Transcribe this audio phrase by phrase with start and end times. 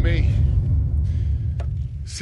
[0.00, 0.34] Amém.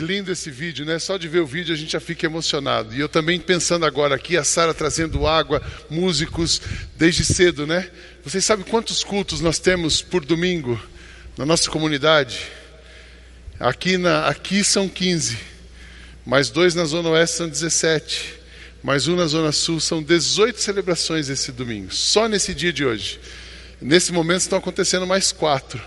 [0.00, 0.98] Lindo esse vídeo, né?
[0.98, 2.92] Só de ver o vídeo a gente já fica emocionado.
[2.92, 6.60] E eu também pensando agora aqui, a Sara trazendo água, músicos,
[6.96, 7.88] desde cedo, né?
[8.24, 10.80] Vocês sabem quantos cultos nós temos por domingo
[11.36, 12.40] na nossa comunidade?
[13.60, 15.38] Aqui, na, aqui são 15,
[16.26, 18.34] mais dois na Zona Oeste são 17,
[18.82, 23.20] mais um na Zona Sul, são 18 celebrações esse domingo, só nesse dia de hoje.
[23.80, 25.80] Nesse momento estão acontecendo mais quatro.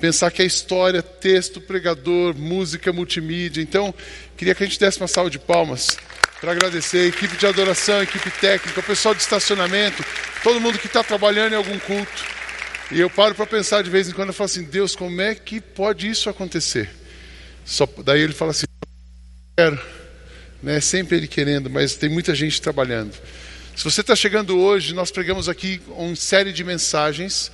[0.00, 3.60] Pensar que é história, texto, pregador, música, multimídia.
[3.60, 3.94] Então,
[4.36, 5.98] queria que a gente desse uma salva de palmas
[6.40, 10.02] para agradecer a equipe de adoração, a equipe técnica, o pessoal de estacionamento,
[10.42, 12.24] todo mundo que está trabalhando em algum culto.
[12.90, 15.34] E eu paro para pensar de vez em quando, eu falo assim, Deus, como é
[15.34, 16.88] que pode isso acontecer?
[17.64, 18.66] Só, daí ele fala assim,
[19.54, 19.78] quero.
[20.62, 20.80] Né?
[20.80, 23.14] Sempre ele querendo, mas tem muita gente trabalhando.
[23.76, 27.52] Se você está chegando hoje, nós pregamos aqui uma série de mensagens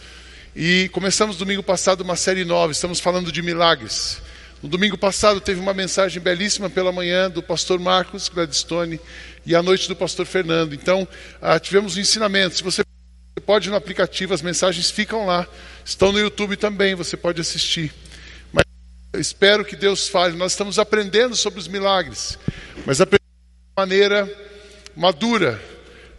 [0.59, 4.22] e começamos domingo passado uma série nova, estamos falando de milagres.
[4.62, 8.98] No domingo passado teve uma mensagem belíssima pela manhã do pastor Marcos Gladstone
[9.44, 10.75] e à noite do pastor Fernando.
[10.75, 11.06] Então,
[11.42, 12.56] ah, tivemos um ensinamento.
[12.56, 12.83] Se você
[13.44, 15.47] pode ir no aplicativo, as mensagens ficam lá.
[15.84, 17.92] Estão no YouTube também, você pode assistir.
[18.50, 18.64] Mas
[19.19, 20.38] espero que Deus fale.
[20.38, 22.38] Nós estamos aprendendo sobre os milagres,
[22.86, 24.27] mas aprendendo de maneira
[24.97, 25.61] madura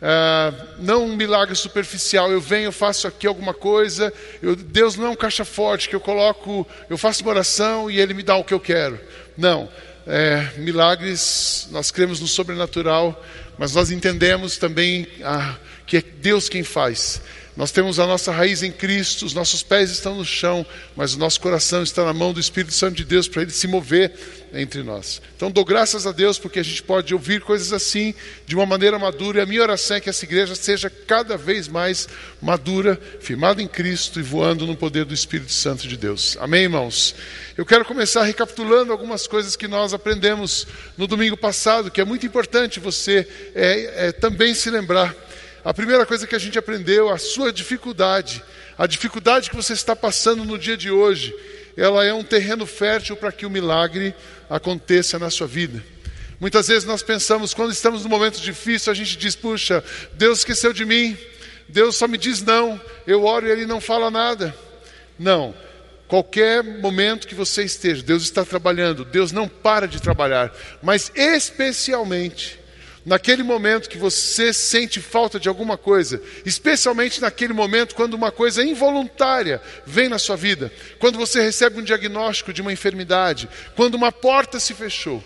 [0.01, 2.31] ah, não um milagre superficial.
[2.31, 4.13] Eu venho, faço aqui alguma coisa.
[4.41, 7.99] Eu, Deus não é um caixa forte que eu coloco, eu faço uma oração e
[7.99, 8.99] Ele me dá o que eu quero.
[9.37, 9.69] Não.
[10.09, 13.21] É, milagres, nós cremos no sobrenatural,
[13.57, 17.21] mas nós entendemos também ah, que é Deus quem faz.
[17.57, 20.63] Nós temos a nossa raiz em Cristo, os nossos pés estão no chão,
[20.95, 23.65] mas o nosso coração está na mão do Espírito Santo de Deus para ele se
[23.65, 24.13] mover
[24.53, 25.19] entre nós.
[25.35, 28.13] Então dou graças a Deus porque a gente pode ouvir coisas assim
[28.45, 31.67] de uma maneira madura, e a minha oração é que essa igreja seja cada vez
[31.67, 32.07] mais
[32.39, 36.37] madura, firmada em Cristo e voando no poder do Espírito Santo de Deus.
[36.39, 37.15] Amém, irmãos?
[37.57, 42.23] Eu quero começar recapitulando algumas coisas que nós aprendemos no domingo passado, que é muito
[42.23, 45.26] importante você é, é, também se lembrar.
[45.67, 48.41] A primeira coisa que a gente aprendeu, a sua dificuldade,
[48.77, 51.35] a dificuldade que você está passando no dia de hoje,
[51.75, 54.15] ela é um terreno fértil para que o milagre
[54.49, 55.83] aconteça na sua vida.
[56.39, 59.83] Muitas vezes nós pensamos, quando estamos num momento difícil, a gente diz: puxa,
[60.13, 61.17] Deus esqueceu de mim,
[61.67, 64.55] Deus só me diz não, eu oro e Ele não fala nada.
[65.19, 65.53] Não,
[66.07, 70.49] qualquer momento que você esteja, Deus está trabalhando, Deus não para de trabalhar,
[70.81, 72.57] mas especialmente
[73.07, 78.61] naquele momento que você sente falta de alguma coisa, especialmente naquele momento quando uma coisa
[78.61, 80.69] involuntária vem na sua vida,
[80.99, 83.47] quando você recebe um diagnóstico de uma enfermidade,
[83.77, 85.23] quando uma porta se fechou.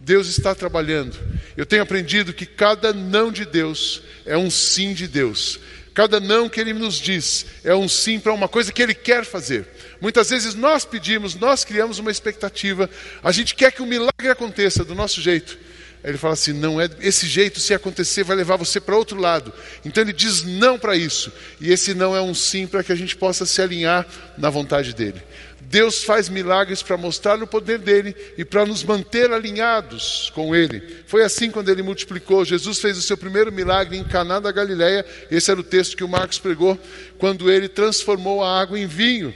[0.00, 1.14] Deus está trabalhando.
[1.54, 5.60] Eu tenho aprendido que cada não de Deus é um sim de Deus.
[5.92, 9.26] Cada não que Ele nos diz é um sim para uma coisa que Ele quer
[9.26, 9.68] fazer.
[10.00, 12.88] Muitas vezes nós pedimos, nós criamos uma expectativa,
[13.22, 15.58] a gente quer que o milagre aconteça do nosso jeito,
[16.04, 19.52] ele fala assim: não é esse jeito, se acontecer, vai levar você para outro lado.
[19.84, 21.32] Então ele diz não para isso.
[21.60, 24.94] E esse não é um sim para que a gente possa se alinhar na vontade
[24.94, 25.22] dele.
[25.60, 30.82] Deus faz milagres para mostrar o poder dele e para nos manter alinhados com ele.
[31.06, 32.44] Foi assim quando ele multiplicou.
[32.44, 35.02] Jesus fez o seu primeiro milagre em Caná da Galileia.
[35.30, 36.78] Esse era o texto que o Marcos pregou,
[37.16, 39.32] quando ele transformou a água em vinho.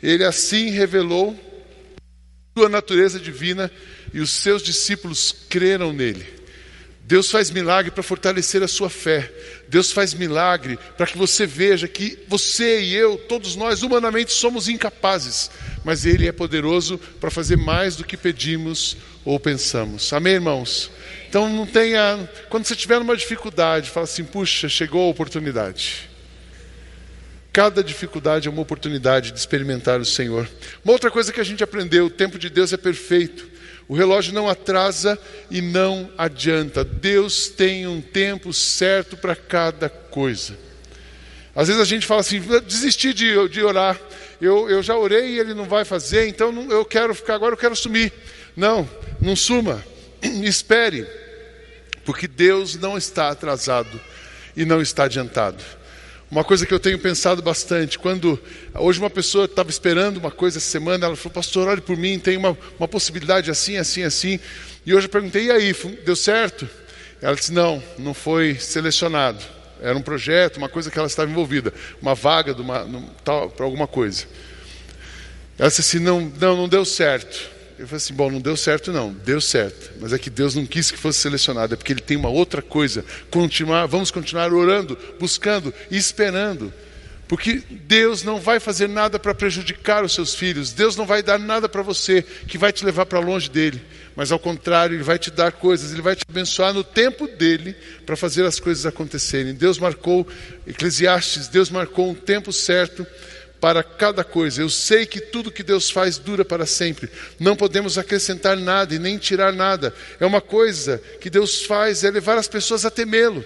[0.00, 1.36] Ele assim revelou
[2.56, 3.70] sua natureza divina
[4.12, 6.40] e os seus discípulos creram nele.
[7.10, 9.28] Deus faz milagre para fortalecer a sua fé.
[9.68, 14.68] Deus faz milagre para que você veja que você e eu, todos nós, humanamente somos
[14.68, 15.50] incapazes,
[15.84, 20.12] mas Ele é poderoso para fazer mais do que pedimos ou pensamos.
[20.12, 20.88] Amém, irmãos?
[21.28, 22.30] Então não tenha.
[22.48, 26.08] Quando você tiver uma dificuldade, fala assim: puxa, chegou a oportunidade.
[27.52, 30.48] Cada dificuldade é uma oportunidade de experimentar o Senhor.
[30.84, 33.48] Uma outra coisa que a gente aprendeu: o tempo de Deus é perfeito.
[33.90, 35.18] O relógio não atrasa
[35.50, 36.84] e não adianta.
[36.84, 40.56] Deus tem um tempo certo para cada coisa.
[41.56, 44.00] Às vezes a gente fala assim: desisti de, de orar.
[44.40, 47.54] Eu, eu já orei e ele não vai fazer, então não, eu quero ficar agora,
[47.54, 48.12] eu quero sumir.
[48.56, 48.88] Não,
[49.20, 49.84] não suma.
[50.22, 51.04] Espere,
[52.04, 54.00] porque Deus não está atrasado
[54.56, 55.64] e não está adiantado.
[56.30, 58.40] Uma coisa que eu tenho pensado bastante, quando
[58.74, 62.20] hoje uma pessoa estava esperando uma coisa essa semana, ela falou, pastor, olhe por mim,
[62.20, 64.38] tem uma, uma possibilidade assim, assim, assim.
[64.86, 65.74] E hoje eu perguntei, e aí,
[66.04, 66.68] deu certo?
[67.20, 69.44] Ela disse, não, não foi selecionado.
[69.82, 72.54] Era um projeto, uma coisa que ela estava envolvida, uma vaga
[73.24, 74.24] para alguma coisa.
[75.58, 77.50] Ela disse assim, não, não, não deu certo.
[77.80, 80.66] Eu falei assim: bom, não deu certo, não, deu certo, mas é que Deus não
[80.66, 83.02] quis que fosse selecionado, é porque Ele tem uma outra coisa.
[83.30, 86.70] Continuar, vamos continuar orando, buscando e esperando,
[87.26, 91.38] Porque Deus não vai fazer nada para prejudicar os seus filhos, Deus não vai dar
[91.38, 93.80] nada para você que vai te levar para longe dele,
[94.14, 97.74] mas ao contrário, Ele vai te dar coisas, Ele vai te abençoar no tempo dele
[98.04, 99.54] para fazer as coisas acontecerem.
[99.54, 100.28] Deus marcou,
[100.66, 103.06] Eclesiastes, Deus marcou um tempo certo
[103.60, 104.62] para cada coisa.
[104.62, 107.10] Eu sei que tudo que Deus faz dura para sempre.
[107.38, 109.94] Não podemos acrescentar nada e nem tirar nada.
[110.18, 113.44] É uma coisa que Deus faz é levar as pessoas a temê-lo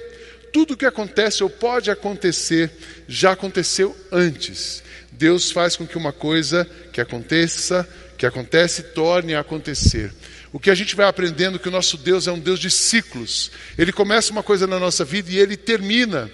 [0.55, 2.71] tudo que acontece ou pode acontecer
[3.09, 4.85] já aconteceu antes.
[5.11, 10.13] Deus faz com que uma coisa que aconteça, que acontece, torne a acontecer.
[10.53, 12.71] O que a gente vai aprendendo é que o nosso Deus é um Deus de
[12.71, 13.51] ciclos.
[13.77, 16.31] Ele começa uma coisa na nossa vida e ele termina.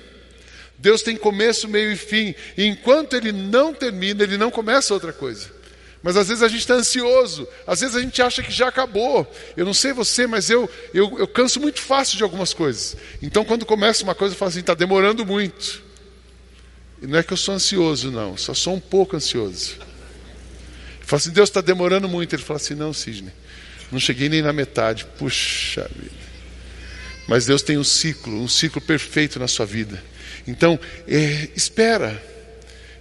[0.81, 2.35] Deus tem começo, meio e fim.
[2.57, 5.51] E enquanto ele não termina, ele não começa outra coisa.
[6.03, 9.31] Mas às vezes a gente está ansioso, às vezes a gente acha que já acabou.
[9.55, 12.97] Eu não sei você, mas eu, eu, eu canso muito fácil de algumas coisas.
[13.21, 15.83] Então quando começa uma coisa, eu falo assim: está demorando muito.
[17.03, 19.77] E não é que eu sou ansioso, não, só sou um pouco ansioso.
[19.79, 22.35] Eu falo assim: Deus está demorando muito.
[22.35, 23.35] Ele fala assim: não, Sidney,
[23.93, 25.05] não cheguei nem na metade.
[25.19, 26.31] Puxa vida.
[27.29, 30.03] Mas Deus tem um ciclo, um ciclo perfeito na sua vida.
[30.47, 32.21] Então, é, espera,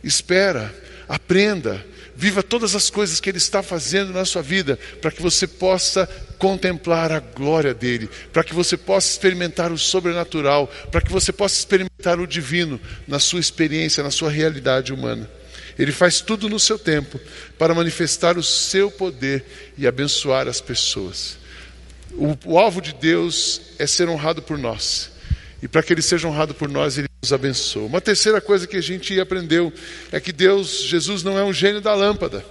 [0.04, 0.74] espera,
[1.08, 1.86] aprenda
[2.20, 6.06] Viva todas as coisas que Ele está fazendo na sua vida, para que você possa
[6.38, 11.56] contemplar a glória dEle, para que você possa experimentar o sobrenatural, para que você possa
[11.56, 12.78] experimentar o divino
[13.08, 15.32] na sua experiência, na sua realidade humana.
[15.78, 17.18] Ele faz tudo no seu tempo
[17.58, 19.46] para manifestar o seu poder
[19.78, 21.38] e abençoar as pessoas.
[22.12, 25.10] O, o alvo de Deus é ser honrado por nós.
[25.62, 27.86] E para que ele seja honrado por nós, ele nos abençoa.
[27.86, 29.74] Uma terceira coisa que a gente aprendeu
[30.12, 32.46] é que Deus, Jesus não é um gênio da lâmpada.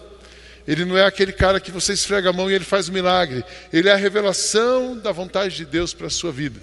[0.66, 2.94] Ele não é aquele cara que você esfrega a mão e ele faz o um
[2.94, 3.42] milagre.
[3.72, 6.60] Ele é a revelação da vontade de Deus para a sua vida.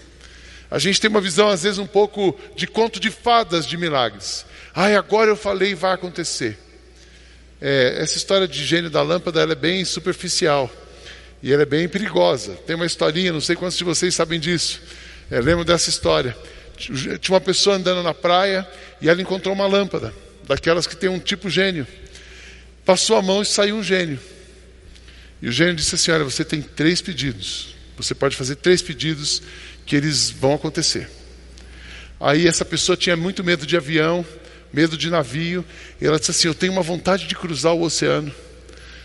[0.70, 4.46] A gente tem uma visão, às vezes, um pouco de conto de fadas de milagres.
[4.76, 6.60] Ai, agora eu falei e vai acontecer.
[7.60, 10.70] É, essa história de gênio da lâmpada é bem superficial.
[11.42, 12.54] E ela é bem perigosa.
[12.68, 14.82] Tem uma historinha, não sei quantos de vocês sabem disso
[15.32, 16.36] eu lembro dessa história.
[16.78, 18.68] Tinha uma pessoa andando na praia
[19.02, 20.14] e ela encontrou uma lâmpada,
[20.46, 21.88] daquelas que tem um tipo gênio.
[22.84, 24.20] Passou a mão e saiu um gênio.
[25.42, 27.76] E o gênio disse assim: Olha, você tem três pedidos.
[27.98, 29.42] Você pode fazer três pedidos
[29.86, 31.10] que eles vão acontecer.
[32.20, 34.26] Aí essa pessoa tinha muito medo de avião,
[34.72, 35.66] medo de navio.
[36.00, 38.34] E ela disse assim: Eu tenho uma vontade de cruzar o oceano.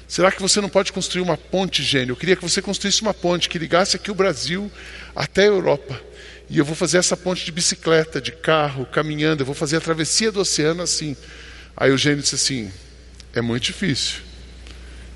[0.07, 2.13] Será que você não pode construir uma ponte, gênio?
[2.13, 4.71] Eu queria que você construísse uma ponte que ligasse aqui o Brasil
[5.15, 6.01] até a Europa.
[6.51, 9.81] E eu vou fazer essa ponte de bicicleta, de carro, caminhando, eu vou fazer a
[9.81, 11.17] travessia do oceano assim.
[11.77, 12.73] Aí o gênio disse assim:
[13.33, 14.17] é muito difícil.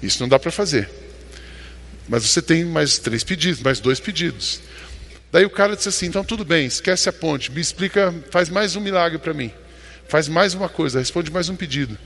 [0.01, 0.89] Isso não dá para fazer.
[2.09, 4.61] Mas você tem mais três pedidos, mais dois pedidos.
[5.33, 8.77] Daí o cara disse assim: então tudo bem, esquece a ponte, me explica, faz mais
[8.77, 9.51] um milagre para mim.
[10.07, 11.99] Faz mais uma coisa, responde mais um pedido.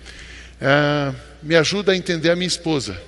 [0.58, 2.98] Ah, me ajuda a entender a minha esposa.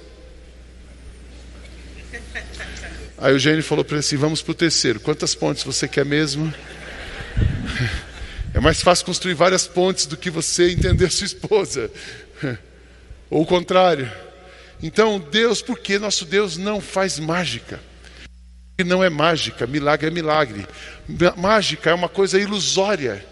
[3.21, 4.99] Aí o gênio falou para ele assim: vamos para o terceiro.
[4.99, 6.53] Quantas pontes você quer mesmo?
[8.53, 11.91] É mais fácil construir várias pontes do que você entender sua esposa.
[13.31, 14.11] Ou o contrário.
[14.83, 17.79] Então, Deus, porque nosso Deus não faz mágica.
[18.85, 20.67] Não é mágica, milagre é milagre.
[21.37, 23.25] Mágica é uma coisa ilusória.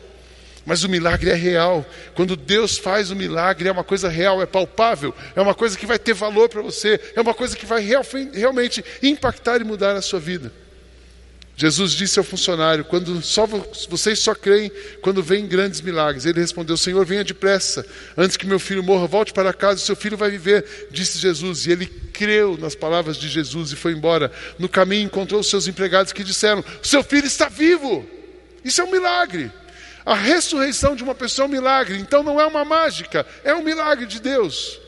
[0.69, 1.83] Mas o milagre é real.
[2.15, 5.87] Quando Deus faz o milagre, é uma coisa real, é palpável, é uma coisa que
[5.87, 9.97] vai ter valor para você, é uma coisa que vai real, realmente impactar e mudar
[9.97, 10.53] a sua vida.
[11.57, 14.71] Jesus disse ao funcionário: quando só vocês só creem
[15.01, 16.27] quando vêm grandes milagres.
[16.27, 20.19] Ele respondeu: Senhor, venha depressa, antes que meu filho morra, volte para casa, seu filho
[20.19, 20.89] vai viver.
[20.91, 24.31] Disse Jesus, e ele creu nas palavras de Jesus e foi embora.
[24.59, 28.07] No caminho encontrou os seus empregados que disseram: Seu filho está vivo.
[28.63, 29.51] Isso é um milagre.
[30.09, 33.63] A ressurreição de uma pessoa é um milagre, então não é uma mágica, é um
[33.63, 34.81] milagre de Deus.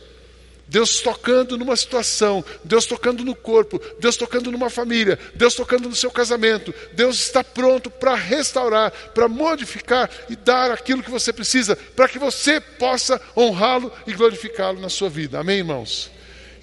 [0.67, 5.95] Deus tocando numa situação, Deus tocando no corpo, Deus tocando numa família, Deus tocando no
[5.95, 6.73] seu casamento.
[6.95, 12.19] Deus está pronto para restaurar, para modificar e dar aquilo que você precisa, para que
[12.19, 15.39] você possa honrá-lo e glorificá-lo na sua vida.
[15.39, 16.11] Amém, irmãos?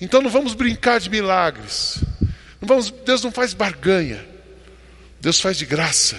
[0.01, 1.99] Então não vamos brincar de milagres.
[2.59, 4.27] Não vamos, Deus não faz barganha.
[5.21, 6.17] Deus faz de graça.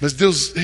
[0.00, 0.54] Mas Deus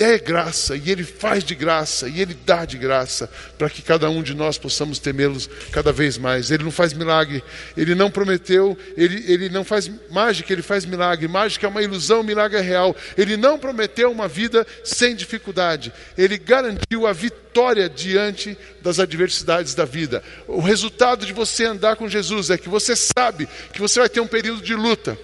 [0.00, 4.08] é graça, e Ele faz de graça, e Ele dá de graça, para que cada
[4.08, 6.50] um de nós possamos temê-los cada vez mais.
[6.50, 7.44] Ele não faz milagre,
[7.76, 11.28] Ele não prometeu, Ele, ele não faz mágica, Ele faz milagre.
[11.28, 12.96] Mágica é uma ilusão, milagre é real.
[13.16, 19.84] Ele não prometeu uma vida sem dificuldade, Ele garantiu a vitória diante das adversidades da
[19.84, 20.22] vida.
[20.48, 24.20] O resultado de você andar com Jesus é que você sabe que você vai ter
[24.20, 25.18] um período de luta,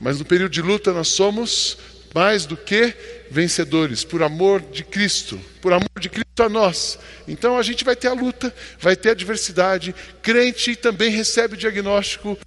[0.00, 1.76] mas no período de luta nós somos
[2.14, 2.94] mais do que
[3.30, 6.98] vencedores, por amor de Cristo, por amor de Cristo a nós.
[7.26, 9.94] Então a gente vai ter a luta, vai ter a adversidade.
[10.22, 12.38] Crente também recebe o diagnóstico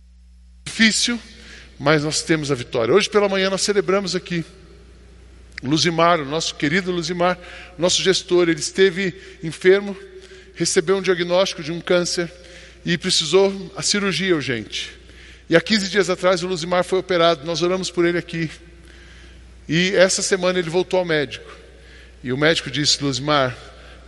[0.66, 1.20] difícil,
[1.80, 2.94] mas nós temos a vitória.
[2.94, 4.46] Hoje pela manhã nós celebramos aqui
[5.62, 7.38] Luzimar, o nosso querido Luzimar,
[7.78, 9.96] nosso gestor, ele esteve enfermo,
[10.56, 12.32] recebeu um diagnóstico de um câncer
[12.86, 14.98] e precisou a cirurgia urgente.
[15.50, 18.50] E há 15 dias atrás o Luzimar foi operado, nós oramos por ele aqui.
[19.70, 21.50] E essa semana ele voltou ao médico.
[22.24, 23.56] E o médico disse: Luzimar,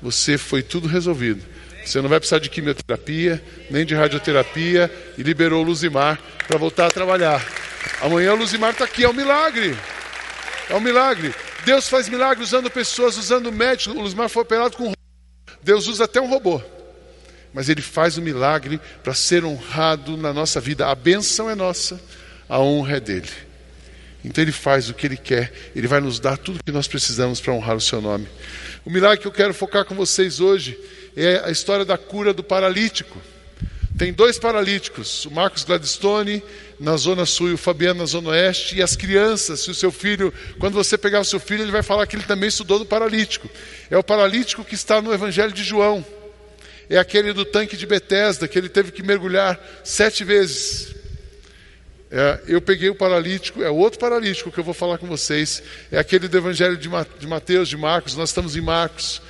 [0.01, 1.45] você foi tudo resolvido.
[1.85, 6.87] Você não vai precisar de quimioterapia, nem de radioterapia, e liberou o Luzimar para voltar
[6.87, 7.45] a trabalhar.
[8.01, 9.77] Amanhã o Luzimar está aqui, é um milagre.
[10.67, 11.33] É um milagre.
[11.63, 13.95] Deus faz milagres usando pessoas, usando médicos.
[13.95, 14.91] O Luzimar foi operado com
[15.63, 16.59] Deus usa até um robô
[17.53, 20.87] mas Ele faz o milagre para ser honrado na nossa vida.
[20.87, 21.99] A benção é nossa,
[22.47, 23.50] a honra é dele.
[24.23, 26.87] Então Ele faz o que Ele quer, Ele vai nos dar tudo o que nós
[26.87, 28.27] precisamos para honrar o Seu nome.
[28.85, 30.77] O milagre que eu quero focar com vocês hoje
[31.15, 33.21] é a história da cura do paralítico.
[33.97, 36.41] Tem dois paralíticos, o Marcos Gladstone
[36.79, 39.91] na zona sul e o Fabiano na zona oeste, e as crianças, se o seu
[39.91, 42.85] filho, quando você pegar o seu filho, ele vai falar que ele também estudou no
[42.85, 43.47] paralítico.
[43.91, 46.03] É o paralítico que está no Evangelho de João
[46.91, 50.93] é aquele do tanque de Betesda, que ele teve que mergulhar sete vezes.
[52.11, 55.63] É, eu peguei o paralítico, é outro paralítico que eu vou falar com vocês.
[55.89, 59.21] É aquele do Evangelho de Mateus, de Marcos, nós estamos em Marcos.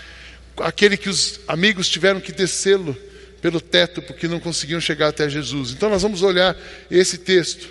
[0.58, 2.98] Aquele que os amigos tiveram que descê-lo
[3.40, 5.72] pelo teto porque não conseguiam chegar até Jesus.
[5.72, 6.58] Então nós vamos olhar
[6.90, 7.70] esse texto.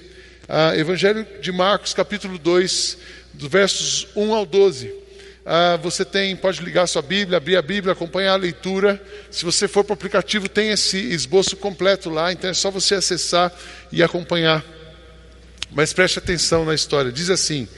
[0.48, 2.98] Ah, Evangelho de Marcos, capítulo 2,
[3.34, 4.92] dos versos 1 ao 12.
[5.44, 9.02] Ah, você tem, pode ligar sua Bíblia, abrir a Bíblia, acompanhar a leitura.
[9.28, 12.94] Se você for para o aplicativo, tem esse esboço completo lá, então é só você
[12.94, 13.52] acessar
[13.90, 14.64] e acompanhar.
[15.72, 17.12] Mas preste atenção na história.
[17.12, 17.68] Diz assim: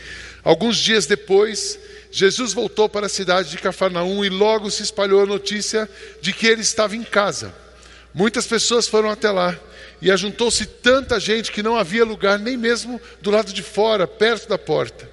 [0.42, 1.78] Alguns dias depois,
[2.10, 5.88] Jesus voltou para a cidade de Cafarnaum e logo se espalhou a notícia
[6.20, 7.54] de que ele estava em casa.
[8.14, 9.58] Muitas pessoas foram até lá
[10.00, 14.48] e ajuntou-se tanta gente que não havia lugar nem mesmo do lado de fora, perto
[14.48, 15.08] da porta.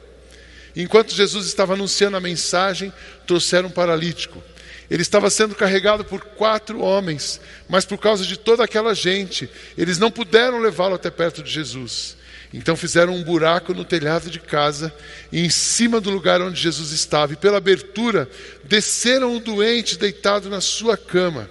[0.76, 2.92] Enquanto Jesus estava anunciando a mensagem,
[3.26, 4.44] trouxeram um paralítico.
[4.90, 10.00] Ele estava sendo carregado por quatro homens, mas por causa de toda aquela gente, eles
[10.00, 12.18] não puderam levá-lo até perto de Jesus.
[12.54, 14.94] Então fizeram um buraco no telhado de casa
[15.32, 18.28] e em cima do lugar onde Jesus estava, e pela abertura
[18.64, 21.50] desceram o doente deitado na sua cama.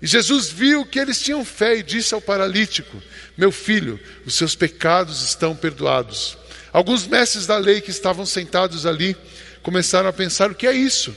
[0.00, 3.00] E Jesus viu que eles tinham fé e disse ao paralítico:
[3.36, 6.36] Meu filho, os seus pecados estão perdoados.
[6.72, 9.16] Alguns mestres da lei que estavam sentados ali
[9.62, 11.16] começaram a pensar: o que é isso?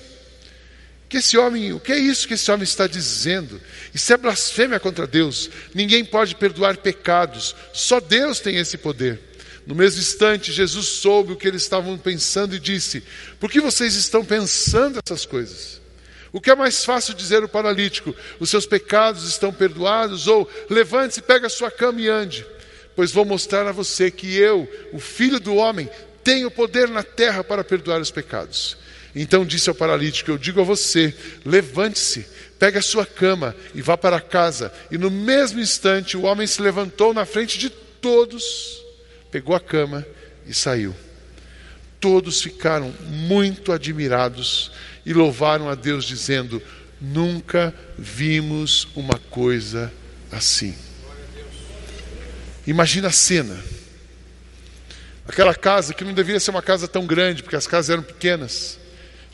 [1.07, 3.61] Que esse homem, o que é isso que esse homem está dizendo?
[3.93, 5.49] Isso é blasfêmia contra Deus.
[5.73, 9.19] Ninguém pode perdoar pecados, só Deus tem esse poder.
[9.67, 13.03] No mesmo instante, Jesus soube o que eles estavam pensando e disse:
[13.39, 15.81] Por que vocês estão pensando essas coisas?
[16.31, 20.27] O que é mais fácil dizer ao paralítico: Os seus pecados estão perdoados?
[20.27, 22.45] Ou levante-se, pega a sua cama e ande
[22.95, 25.89] pois vou mostrar a você que eu, o filho do homem,
[26.23, 28.77] tenho poder na terra para perdoar os pecados.
[29.15, 32.27] Então disse ao paralítico: Eu digo a você, levante-se,
[32.59, 34.71] pegue a sua cama e vá para casa.
[34.91, 38.83] E no mesmo instante o homem se levantou na frente de todos,
[39.31, 40.05] pegou a cama
[40.45, 40.93] e saiu.
[41.99, 44.71] Todos ficaram muito admirados
[45.05, 46.61] e louvaram a Deus, dizendo:
[46.99, 49.91] Nunca vimos uma coisa
[50.29, 50.75] assim.
[52.67, 53.57] Imagina a cena.
[55.27, 58.77] Aquela casa que não deveria ser uma casa tão grande, porque as casas eram pequenas.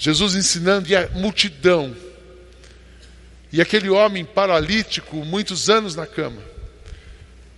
[0.01, 1.95] Jesus ensinando e a multidão.
[3.53, 6.41] E aquele homem paralítico, muitos anos na cama.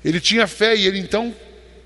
[0.03, 1.33] Ele tinha fé e ele então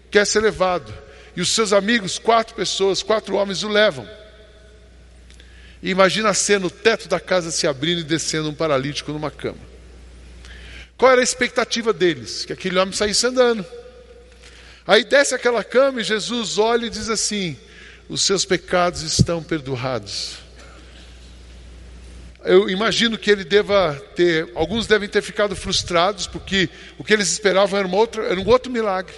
[0.10, 0.92] quer ser levado.
[1.36, 4.10] E os seus amigos, quatro pessoas, quatro homens, o levam.
[5.84, 9.30] E imagina a cena, o teto da casa se abrindo e descendo um paralítico numa
[9.30, 9.60] cama.
[10.98, 12.46] Qual era a expectativa deles?
[12.46, 13.64] Que aquele homem saísse andando.
[14.88, 17.56] Aí desce aquela cama e Jesus olha e diz assim:
[18.10, 20.47] Os seus pecados estão perdoados.
[22.48, 27.30] Eu imagino que ele deva ter, alguns devem ter ficado frustrados, porque o que eles
[27.30, 27.90] esperavam era,
[28.26, 29.14] era um outro milagre.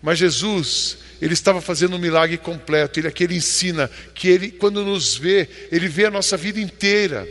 [0.00, 2.98] Mas Jesus, ele estava fazendo um milagre completo.
[2.98, 7.28] Ele aqui ele ensina que ele, quando nos vê, ele vê a nossa vida inteira.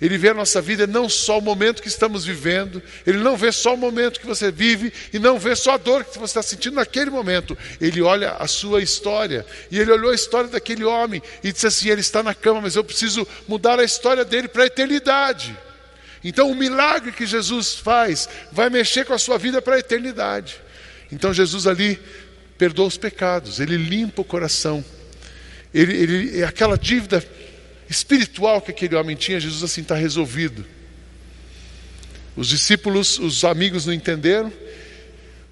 [0.00, 3.50] Ele vê a nossa vida não só o momento que estamos vivendo, ele não vê
[3.50, 6.42] só o momento que você vive e não vê só a dor que você está
[6.42, 7.56] sentindo naquele momento.
[7.80, 9.46] Ele olha a sua história.
[9.70, 12.76] E ele olhou a história daquele homem e disse assim: ele está na cama, mas
[12.76, 15.56] eu preciso mudar a história dele para a eternidade.
[16.22, 20.60] Então o milagre que Jesus faz vai mexer com a sua vida para a eternidade.
[21.10, 21.98] Então Jesus ali
[22.58, 24.84] perdoa os pecados, ele limpa o coração.
[25.72, 27.24] Ele, ele, aquela dívida
[27.88, 30.64] espiritual que aquele homem tinha, Jesus assim está resolvido.
[32.36, 34.52] Os discípulos, os amigos não entenderam,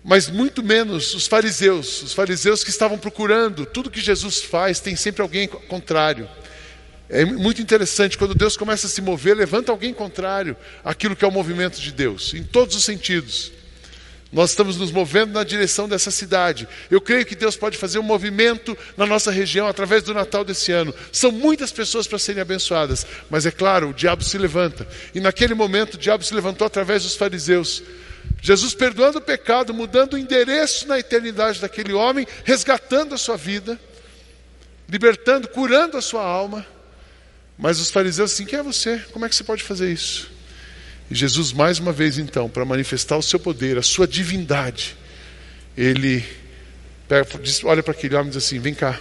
[0.05, 4.95] mas muito menos os fariseus, os fariseus que estavam procurando, tudo que Jesus faz tem
[4.95, 6.29] sempre alguém contrário.
[7.09, 11.29] É muito interessante quando Deus começa a se mover, levanta alguém contrário àquilo que é
[11.29, 13.53] o movimento de Deus, em todos os sentidos.
[14.35, 16.67] Nós estamos nos movendo na direção dessa cidade.
[16.91, 20.73] Eu creio que Deus pode fazer um movimento na nossa região através do Natal desse
[20.73, 20.93] ano.
[21.13, 24.89] São muitas pessoas para serem abençoadas, mas é claro, o diabo se levanta.
[25.15, 27.81] E naquele momento o diabo se levantou através dos fariseus.
[28.43, 33.79] Jesus perdoando o pecado, mudando o endereço na eternidade daquele homem, resgatando a sua vida,
[34.89, 36.67] libertando, curando a sua alma.
[37.57, 38.99] Mas os fariseus assim: quem é você?
[39.13, 40.29] Como é que você pode fazer isso?
[41.11, 44.97] E Jesus, mais uma vez, então, para manifestar o seu poder, a sua divindade,
[45.77, 46.25] ele
[47.09, 48.99] pega, diz, olha para aquele homem e diz assim: Vem cá,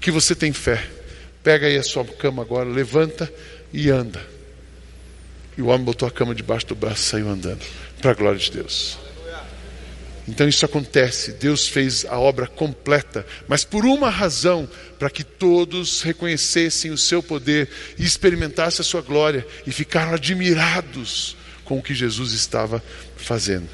[0.00, 0.84] que você tem fé,
[1.42, 3.32] pega aí a sua cama agora, levanta
[3.72, 4.20] e anda.
[5.56, 7.64] E o homem botou a cama debaixo do braço e saiu andando,
[8.00, 8.98] para a glória de Deus.
[10.28, 14.68] Então isso acontece, Deus fez a obra completa, mas por uma razão,
[14.98, 21.34] para que todos reconhecessem o seu poder e experimentassem a sua glória e ficaram admirados
[21.64, 22.82] com o que Jesus estava
[23.16, 23.68] fazendo.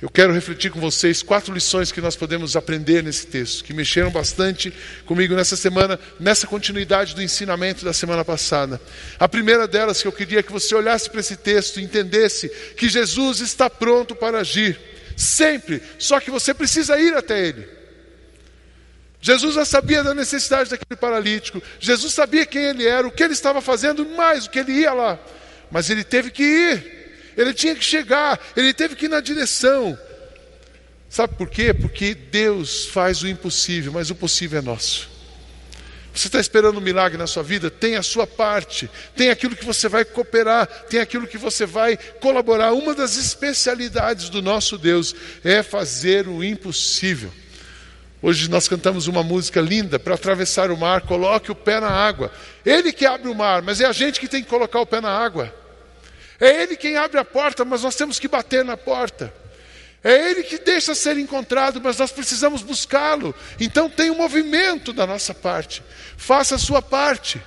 [0.00, 4.10] Eu quero refletir com vocês quatro lições que nós podemos aprender nesse texto, que mexeram
[4.10, 4.72] bastante
[5.06, 8.80] comigo nessa semana, nessa continuidade do ensinamento da semana passada.
[9.18, 12.88] A primeira delas que eu queria que você olhasse para esse texto e entendesse que
[12.88, 14.91] Jesus está pronto para agir
[15.22, 17.68] sempre, só que você precisa ir até ele.
[19.20, 23.32] Jesus já sabia da necessidade daquele paralítico, Jesus sabia quem ele era, o que ele
[23.32, 25.18] estava fazendo, mais o que ele ia lá,
[25.70, 29.96] mas ele teve que ir, ele tinha que chegar, ele teve que ir na direção.
[31.08, 31.72] Sabe por quê?
[31.72, 35.11] Porque Deus faz o impossível, mas o possível é nosso.
[36.14, 37.70] Você está esperando um milagre na sua vida?
[37.70, 41.96] Tem a sua parte, tem aquilo que você vai cooperar, tem aquilo que você vai
[42.20, 42.72] colaborar.
[42.72, 47.32] Uma das especialidades do nosso Deus é fazer o impossível.
[48.20, 52.30] Hoje nós cantamos uma música linda para atravessar o mar, coloque o pé na água.
[52.64, 55.00] Ele que abre o mar, mas é a gente que tem que colocar o pé
[55.00, 55.52] na água.
[56.38, 59.32] É ele quem abre a porta, mas nós temos que bater na porta.
[60.04, 63.34] É Ele que deixa ser encontrado, mas nós precisamos buscá-lo.
[63.60, 65.82] Então tem um movimento da nossa parte.
[66.16, 67.40] Faça a sua parte.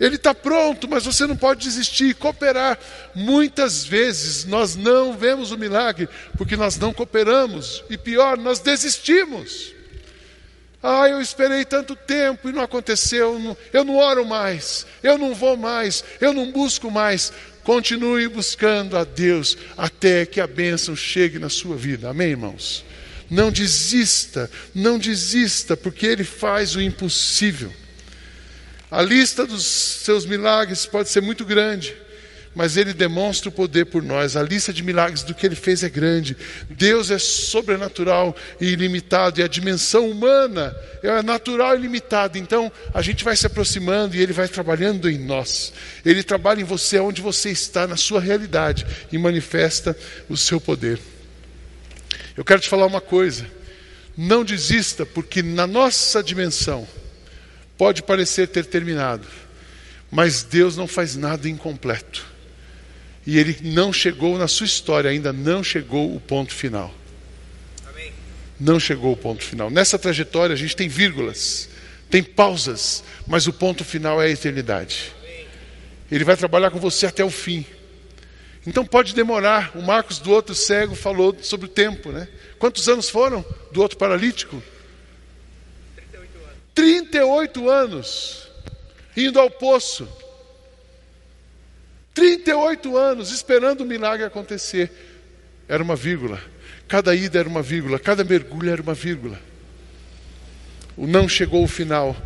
[0.00, 2.78] Ele está pronto, mas você não pode desistir, cooperar.
[3.14, 7.84] Muitas vezes nós não vemos o milagre porque nós não cooperamos.
[7.90, 9.74] E pior, nós desistimos.
[10.80, 13.56] Ah, eu esperei tanto tempo e não aconteceu.
[13.72, 17.32] Eu não oro mais, eu não vou mais, eu não busco mais.
[17.68, 22.08] Continue buscando a Deus até que a bênção chegue na sua vida.
[22.08, 22.82] Amém, irmãos?
[23.28, 27.70] Não desista, não desista, porque Ele faz o impossível.
[28.90, 31.94] A lista dos seus milagres pode ser muito grande
[32.54, 34.36] mas ele demonstra o poder por nós.
[34.36, 36.36] A lista de milagres do que ele fez é grande.
[36.68, 42.38] Deus é sobrenatural e ilimitado, e a dimensão humana é natural e limitada.
[42.38, 45.72] Então, a gente vai se aproximando e ele vai trabalhando em nós.
[46.04, 49.96] Ele trabalha em você onde você está, na sua realidade, e manifesta
[50.28, 50.98] o seu poder.
[52.36, 53.46] Eu quero te falar uma coisa.
[54.16, 56.88] Não desista, porque na nossa dimensão
[57.76, 59.24] pode parecer ter terminado,
[60.10, 62.37] mas Deus não faz nada incompleto
[63.28, 66.90] e ele não chegou na sua história, ainda não chegou o ponto final.
[67.86, 68.10] Amém.
[68.58, 69.68] Não chegou o ponto final.
[69.68, 71.68] Nessa trajetória a gente tem vírgulas,
[72.08, 75.12] tem pausas, mas o ponto final é a eternidade.
[75.18, 75.46] Amém.
[76.10, 77.66] Ele vai trabalhar com você até o fim.
[78.66, 79.72] Então pode demorar.
[79.76, 82.26] O Marcos do outro cego falou sobre o tempo, né?
[82.58, 84.62] Quantos anos foram do outro paralítico?
[85.96, 86.56] 38 anos.
[86.74, 88.48] 38 anos
[89.14, 90.08] indo ao poço.
[92.18, 94.90] 38 anos esperando o milagre acontecer.
[95.68, 96.42] Era uma vírgula.
[96.88, 99.38] Cada ida era uma vírgula, cada mergulho era uma vírgula.
[100.96, 102.16] O não chegou ao final.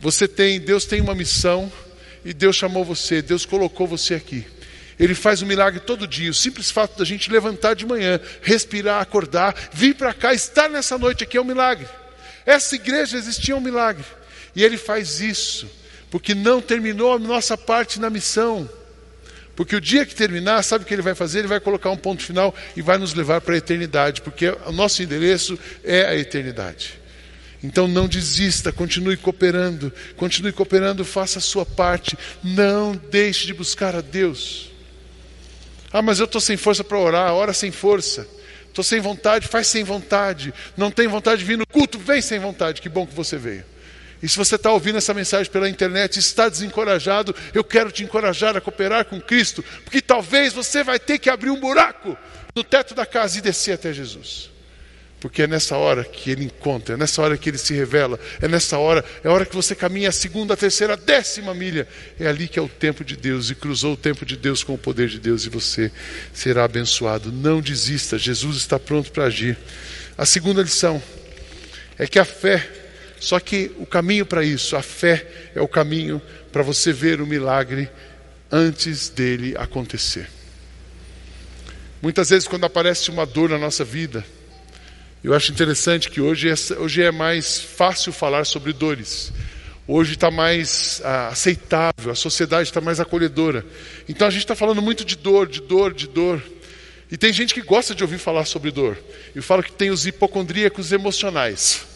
[0.00, 1.70] Você tem, Deus tem uma missão
[2.24, 4.44] e Deus chamou você, Deus colocou você aqui.
[4.98, 6.30] Ele faz um milagre todo dia.
[6.30, 10.98] O simples fato da gente levantar de manhã, respirar, acordar, vir para cá, estar nessa
[10.98, 11.86] noite aqui é um milagre.
[12.44, 14.04] Essa igreja existia um milagre.
[14.56, 15.70] E ele faz isso,
[16.10, 18.68] porque não terminou a nossa parte na missão.
[19.58, 21.40] Porque o dia que terminar, sabe o que ele vai fazer?
[21.40, 24.70] Ele vai colocar um ponto final e vai nos levar para a eternidade, porque o
[24.70, 26.92] nosso endereço é a eternidade.
[27.60, 33.96] Então não desista, continue cooperando, continue cooperando, faça a sua parte, não deixe de buscar
[33.96, 34.70] a Deus.
[35.92, 38.28] Ah, mas eu estou sem força para orar, ora sem força.
[38.68, 40.54] Estou sem vontade, faz sem vontade.
[40.76, 42.80] Não tem vontade de vir no culto, vem sem vontade.
[42.80, 43.64] Que bom que você veio.
[44.22, 48.02] E se você está ouvindo essa mensagem pela internet e está desencorajado, eu quero te
[48.02, 52.16] encorajar a cooperar com Cristo, porque talvez você vai ter que abrir um buraco
[52.54, 54.50] no teto da casa e descer até Jesus.
[55.20, 58.46] Porque é nessa hora que ele encontra, é nessa hora que ele se revela, é
[58.46, 61.88] nessa hora, é a hora que você caminha a segunda, a terceira, a décima milha.
[62.20, 64.74] É ali que é o tempo de Deus, e cruzou o tempo de Deus com
[64.74, 65.90] o poder de Deus, e você
[66.32, 67.32] será abençoado.
[67.32, 69.58] Não desista, Jesus está pronto para agir.
[70.16, 71.02] A segunda lição
[71.98, 72.68] é que a fé,
[73.20, 76.20] só que o caminho para isso, a fé é o caminho
[76.52, 77.88] para você ver o milagre
[78.50, 80.28] antes dele acontecer.
[82.00, 84.24] Muitas vezes, quando aparece uma dor na nossa vida,
[85.22, 89.32] eu acho interessante que hoje hoje é mais fácil falar sobre dores.
[89.86, 93.64] Hoje está mais ah, aceitável, a sociedade está mais acolhedora.
[94.08, 96.42] Então a gente está falando muito de dor, de dor, de dor.
[97.10, 98.98] E tem gente que gosta de ouvir falar sobre dor.
[99.34, 101.87] Eu falo que tem os hipocondríacos emocionais.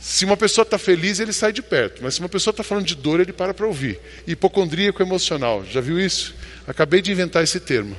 [0.00, 2.02] Se uma pessoa está feliz, ele sai de perto.
[2.02, 4.00] Mas se uma pessoa está falando de dor, ele para para ouvir.
[4.26, 5.62] Hipocondríaco emocional.
[5.62, 6.34] Já viu isso?
[6.66, 7.94] Acabei de inventar esse termo.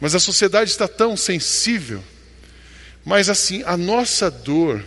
[0.00, 2.02] Mas a sociedade está tão sensível.
[3.04, 4.82] Mas assim, a nossa dor,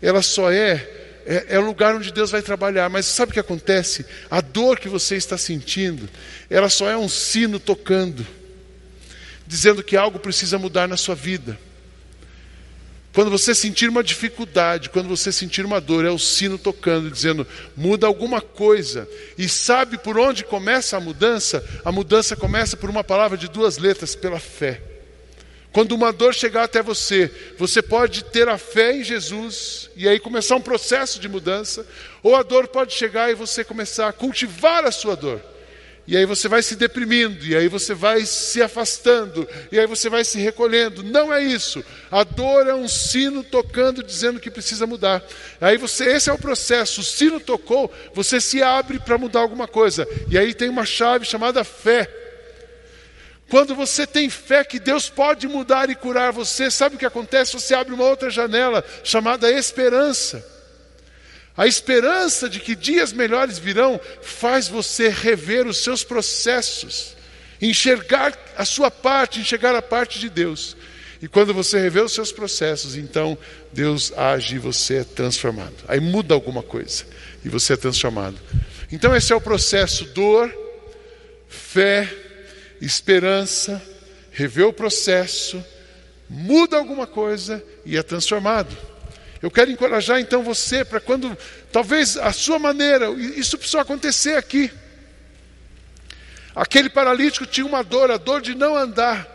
[0.00, 0.88] ela só é,
[1.26, 2.88] é, é o lugar onde Deus vai trabalhar.
[2.88, 4.06] Mas sabe o que acontece?
[4.30, 6.08] A dor que você está sentindo,
[6.48, 8.24] ela só é um sino tocando,
[9.44, 11.58] dizendo que algo precisa mudar na sua vida.
[13.14, 17.46] Quando você sentir uma dificuldade, quando você sentir uma dor, é o sino tocando, dizendo:
[17.76, 19.06] muda alguma coisa.
[19.36, 21.62] E sabe por onde começa a mudança?
[21.84, 24.80] A mudança começa por uma palavra de duas letras: pela fé.
[25.72, 30.18] Quando uma dor chegar até você, você pode ter a fé em Jesus e aí
[30.18, 31.86] começar um processo de mudança,
[32.22, 35.51] ou a dor pode chegar e você começar a cultivar a sua dor.
[36.04, 40.10] E aí você vai se deprimindo, e aí você vai se afastando, e aí você
[40.10, 41.02] vai se recolhendo.
[41.02, 41.84] Não é isso.
[42.10, 45.22] A dor é um sino tocando, dizendo que precisa mudar.
[45.60, 47.00] Aí você, esse é o processo.
[47.00, 50.06] O sino tocou, você se abre para mudar alguma coisa.
[50.28, 52.10] E aí tem uma chave chamada fé.
[53.48, 57.52] Quando você tem fé que Deus pode mudar e curar você, sabe o que acontece?
[57.52, 60.51] Você abre uma outra janela chamada esperança.
[61.56, 67.14] A esperança de que dias melhores virão faz você rever os seus processos,
[67.60, 70.76] enxergar a sua parte, enxergar a parte de Deus.
[71.20, 73.38] E quando você revê os seus processos, então
[73.72, 75.76] Deus age e você é transformado.
[75.86, 77.04] Aí muda alguma coisa
[77.44, 78.40] e você é transformado.
[78.90, 80.52] Então esse é o processo: dor,
[81.48, 82.12] fé,
[82.80, 83.80] esperança,
[84.32, 85.64] rever o processo,
[86.28, 88.76] muda alguma coisa e é transformado.
[89.42, 91.36] Eu quero encorajar então você para quando,
[91.72, 94.70] talvez a sua maneira, isso precisou acontecer aqui.
[96.54, 99.26] Aquele paralítico tinha uma dor, a dor de não andar,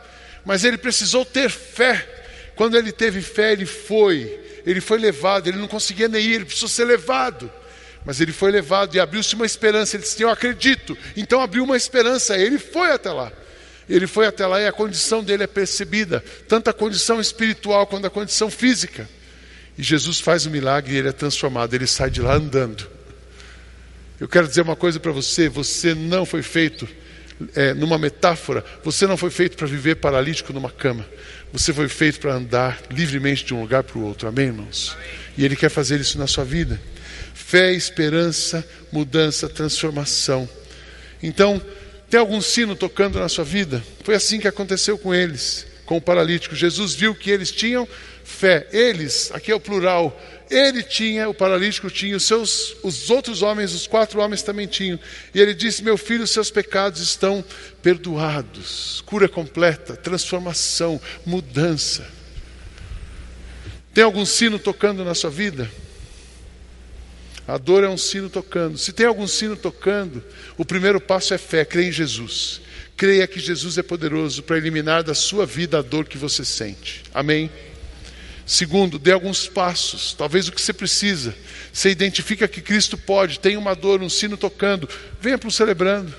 [0.46, 2.08] mas ele precisou ter fé.
[2.56, 6.46] Quando ele teve fé, ele foi, ele foi levado, ele não conseguia nem ir, ele
[6.46, 7.52] precisou ser levado.
[8.06, 9.98] Mas ele foi levado e abriu-se uma esperança.
[9.98, 10.98] Ele disse: Eu acredito.
[11.18, 12.38] Então abriu uma esperança.
[12.38, 13.34] Ele foi até lá.
[13.90, 18.08] Ele foi até lá e a condição dele é percebida, tanto a condição espiritual quanto
[18.08, 19.10] a condição física.
[19.78, 22.88] E Jesus faz o milagre e ele é transformado, ele sai de lá andando.
[24.20, 26.88] Eu quero dizer uma coisa para você: você não foi feito
[27.56, 31.06] é, numa metáfora, você não foi feito para viver paralítico numa cama.
[31.54, 34.28] Você foi feito para andar livremente de um lugar para o outro.
[34.28, 34.98] Amém, irmãos?
[35.38, 36.80] E Ele quer fazer isso na sua vida.
[37.34, 40.50] Fé, esperança, mudança, transformação.
[41.22, 41.62] Então,
[42.10, 43.84] tem algum sino tocando na sua vida?
[44.04, 46.56] Foi assim que aconteceu com eles, com o paralítico.
[46.56, 47.88] Jesus viu que eles tinham
[48.28, 48.68] fé.
[48.72, 53.74] Eles, aqui é o plural, ele tinha, o paralítico tinha, os seus, os outros homens,
[53.74, 55.00] os quatro homens também tinham.
[55.34, 57.44] E ele disse: Meu filho, seus pecados estão
[57.82, 59.02] perdoados.
[59.06, 62.08] Cura completa, transformação, mudança.
[63.94, 65.72] Tem algum sino tocando na sua vida?
[67.48, 68.78] A dor é um sino tocando.
[68.78, 70.22] Se tem algum sino tocando,
[70.58, 72.62] o primeiro passo é fé, crer em Jesus.
[72.98, 77.04] Creia que Jesus é poderoso para eliminar da sua vida a dor que você sente.
[77.14, 77.50] Amém?
[78.48, 81.36] Segundo, dê alguns passos, talvez o que você precisa.
[81.74, 84.88] Você identifica que Cristo pode, tem uma dor, um sino tocando,
[85.20, 86.16] venha para o celebrando.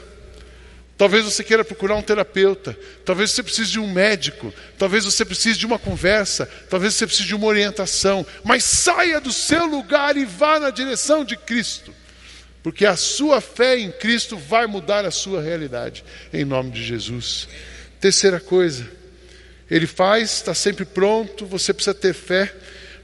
[0.99, 5.59] Talvez você queira procurar um terapeuta, talvez você precise de um médico, talvez você precise
[5.59, 10.27] de uma conversa, talvez você precise de uma orientação, mas saia do seu lugar e
[10.27, 11.95] vá na direção de Cristo,
[12.65, 17.49] porque a sua fé em Cristo vai mudar a sua realidade, em nome de Jesus.
[18.01, 18.98] Terceira coisa,
[19.71, 22.55] ele faz, está sempre pronto, você precisa ter fé.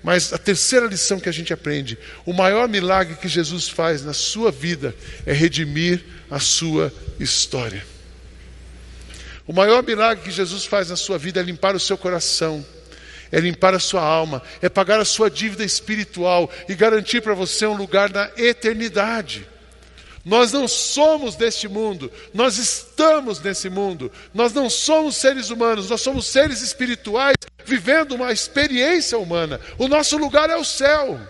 [0.02, 4.12] Mas a terceira lição que a gente aprende: o maior milagre que Jesus faz na
[4.12, 7.84] sua vida é redimir a sua história.
[9.46, 12.64] O maior milagre que Jesus faz na sua vida é limpar o seu coração,
[13.30, 17.66] é limpar a sua alma, é pagar a sua dívida espiritual e garantir para você
[17.66, 19.46] um lugar na eternidade.
[20.24, 24.10] Nós não somos deste mundo, nós estamos nesse mundo.
[24.32, 29.60] Nós não somos seres humanos, nós somos seres espirituais vivendo uma experiência humana.
[29.78, 31.20] O nosso lugar é o céu.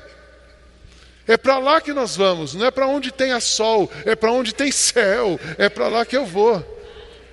[1.27, 4.55] É para lá que nós vamos, não é para onde tem sol, é para onde
[4.55, 6.63] tem céu, é para lá que eu vou.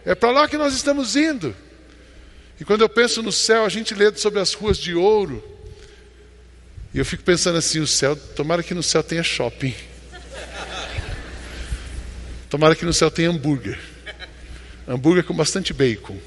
[0.05, 1.55] É para lá que nós estamos indo.
[2.59, 5.43] E quando eu penso no céu, a gente lê sobre as ruas de ouro.
[6.93, 9.75] E eu fico pensando assim: o céu, tomara que no céu tenha shopping.
[12.51, 13.79] Tomara que no céu tenha hambúrguer.
[14.85, 16.17] Hambúrguer com bastante bacon.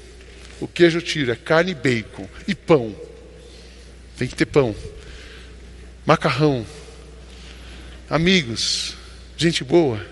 [0.59, 2.27] O queijo tira, carne e bacon.
[2.47, 2.95] E pão.
[4.17, 4.75] Tem que ter pão.
[6.03, 6.65] Macarrão.
[8.09, 8.95] Amigos.
[9.37, 10.03] Gente boa.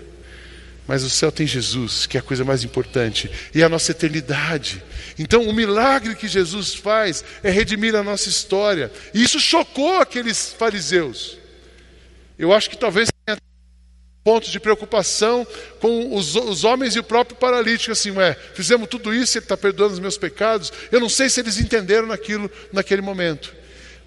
[0.86, 4.84] Mas o céu tem Jesus, que é a coisa mais importante, e a nossa eternidade.
[5.18, 8.92] Então, o milagre que Jesus faz é redimir a nossa história.
[9.12, 11.38] E isso chocou aqueles fariseus.
[12.38, 13.36] Eu acho que talvez tenha
[14.24, 15.46] pontos de preocupação
[15.78, 19.56] com os, os homens e o próprio paralítico, assim, ué, fizemos tudo isso, ele está
[19.56, 20.72] perdoando os meus pecados.
[20.90, 23.54] Eu não sei se eles entenderam naquilo naquele momento.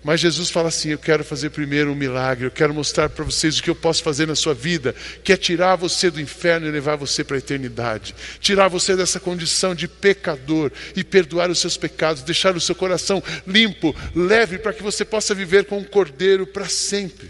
[0.04, 3.60] Mas Jesus fala assim: Eu quero fazer primeiro um milagre, eu quero mostrar para vocês
[3.60, 6.72] o que eu posso fazer na sua vida, que é tirar você do inferno e
[6.72, 11.78] levar você para a eternidade, tirar você dessa condição de pecador e perdoar os seus
[11.78, 16.48] pecados, deixar o seu coração limpo, leve, para que você possa viver com um cordeiro
[16.48, 17.30] para sempre.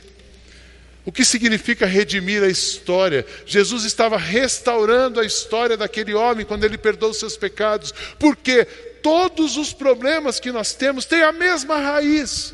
[1.07, 3.25] O que significa redimir a história?
[3.45, 8.65] Jesus estava restaurando a história daquele homem quando ele perdoou os seus pecados, porque
[9.01, 12.53] todos os problemas que nós temos têm a mesma raiz.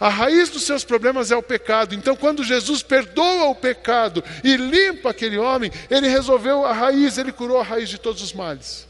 [0.00, 1.94] A raiz dos seus problemas é o pecado.
[1.94, 7.30] Então, quando Jesus perdoa o pecado e limpa aquele homem, ele resolveu a raiz, ele
[7.30, 8.86] curou a raiz de todos os males.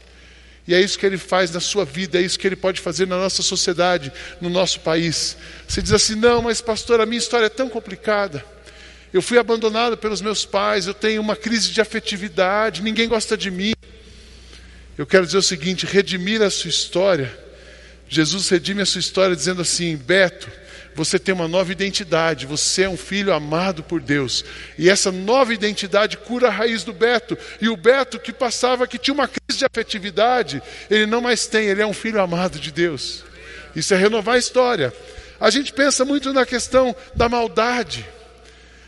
[0.65, 3.05] E é isso que ele faz na sua vida, é isso que ele pode fazer
[3.05, 5.35] na nossa sociedade, no nosso país.
[5.67, 8.55] Você diz assim: não, mas pastor, a minha história é tão complicada.
[9.13, 13.49] Eu fui abandonado pelos meus pais, eu tenho uma crise de afetividade, ninguém gosta de
[13.49, 13.73] mim.
[14.97, 17.37] Eu quero dizer o seguinte: redimir a sua história.
[18.09, 20.49] Jesus redime a sua história dizendo assim: Beto,
[20.95, 24.43] você tem uma nova identidade, você é um filho amado por Deus.
[24.77, 27.37] E essa nova identidade cura a raiz do Beto.
[27.61, 31.67] E o Beto que passava, que tinha uma crise de afetividade, ele não mais tem,
[31.67, 33.23] ele é um filho amado de Deus.
[33.75, 34.91] Isso é renovar a história.
[35.39, 38.03] A gente pensa muito na questão da maldade.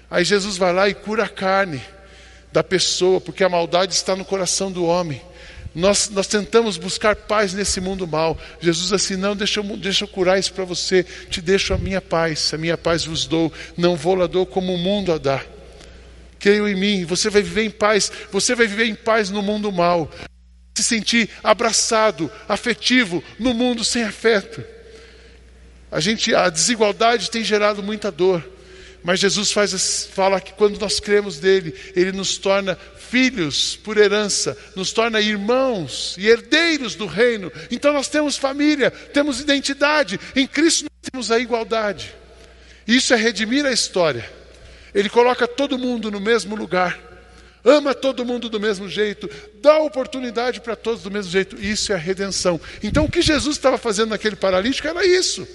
[0.10, 1.82] Aí Jesus vai lá e cura a carne
[2.52, 5.22] da pessoa, porque a maldade está no coração do homem.
[5.74, 8.38] Nós, nós tentamos buscar paz nesse mundo mal.
[8.60, 11.04] Jesus assim, não, deixa eu, deixa eu curar isso para você.
[11.04, 13.54] Te deixo a minha paz, a minha paz vos dou.
[13.78, 15.44] Não vou lá dou como o mundo a dá.
[16.40, 18.12] Creio em mim, você vai viver em paz.
[18.32, 20.10] Você vai viver em paz no mundo mal.
[20.76, 24.64] Se sentir abraçado, afetivo, no mundo sem afeto.
[25.92, 28.44] A gente, a desigualdade tem gerado muita dor.
[29.04, 32.78] Mas Jesus faz, fala que quando nós cremos nele, ele nos torna
[33.10, 37.52] filhos por herança, nos torna irmãos e herdeiros do reino.
[37.72, 42.14] Então nós temos família, temos identidade, em Cristo nós temos a igualdade.
[42.88, 44.30] Isso é redimir a história.
[44.94, 47.00] Ele coloca todo mundo no mesmo lugar,
[47.64, 49.30] ama todo mundo do mesmo jeito,
[49.62, 51.56] dá oportunidade para todos do mesmo jeito.
[51.60, 52.60] Isso é a redenção.
[52.84, 55.48] Então o que Jesus estava fazendo naquele paralítico era isso.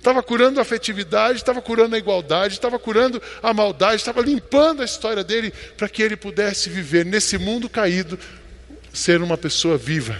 [0.00, 4.84] Estava curando a afetividade, estava curando a igualdade, estava curando a maldade, estava limpando a
[4.86, 8.18] história dele para que ele pudesse viver nesse mundo caído,
[8.94, 10.18] ser uma pessoa viva.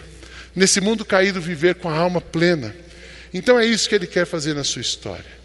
[0.54, 2.76] Nesse mundo caído, viver com a alma plena.
[3.32, 5.40] Então é isso que ele quer fazer na sua história.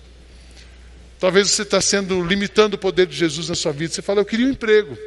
[1.18, 3.94] Talvez você está sendo limitando o poder de Jesus na sua vida.
[3.94, 4.98] Você fala, eu queria um emprego.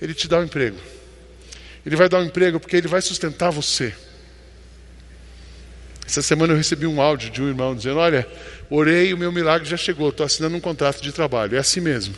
[0.00, 0.78] Ele te dá um emprego.
[1.84, 3.92] Ele vai dar um emprego porque ele vai sustentar você.
[6.08, 8.26] Essa semana eu recebi um áudio de um irmão dizendo: Olha,
[8.70, 11.56] orei, o meu milagre já chegou, estou assinando um contrato de trabalho.
[11.56, 12.14] É assim mesmo.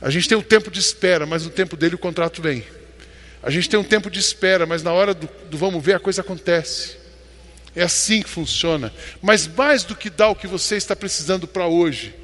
[0.00, 2.64] A gente tem um tempo de espera, mas no tempo dele o contrato vem.
[3.42, 6.00] A gente tem um tempo de espera, mas na hora do, do vamos ver a
[6.00, 6.96] coisa acontece.
[7.74, 8.92] É assim que funciona.
[9.20, 12.14] Mas mais do que dar o que você está precisando para hoje,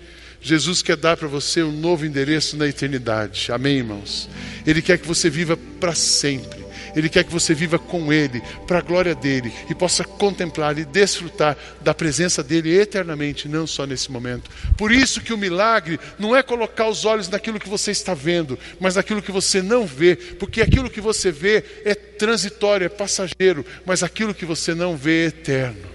[0.40, 3.52] Jesus quer dar para você um novo endereço na eternidade.
[3.52, 4.28] Amém, irmãos?
[4.66, 6.61] Ele quer que você viva para sempre.
[6.94, 10.84] Ele quer que você viva com Ele, para a glória dele, e possa contemplar e
[10.84, 14.50] desfrutar da presença dele eternamente, não só nesse momento.
[14.76, 18.58] Por isso que o milagre não é colocar os olhos naquilo que você está vendo,
[18.80, 23.64] mas naquilo que você não vê, porque aquilo que você vê é transitório, é passageiro,
[23.84, 25.92] mas aquilo que você não vê é eterno.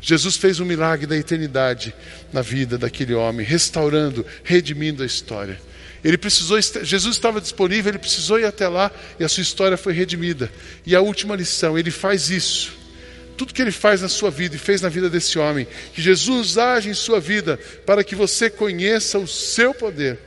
[0.00, 1.94] Jesus fez um milagre da eternidade
[2.30, 5.58] na vida daquele homem, restaurando, redimindo a história.
[6.04, 9.94] Ele precisou, Jesus estava disponível, ele precisou ir até lá e a sua história foi
[9.94, 10.52] redimida.
[10.84, 12.84] E a última lição, ele faz isso
[13.36, 15.66] tudo que ele faz na sua vida e fez na vida desse homem.
[15.92, 20.18] Que Jesus age em sua vida para que você conheça o seu poder